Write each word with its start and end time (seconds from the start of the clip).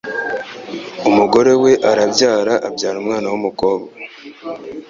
Umugore 1.09 1.51
we 1.63 1.71
arabyara 1.91 2.53
abyara 2.67 2.97
umwana 3.03 3.27
w'umukobwa 3.31 3.91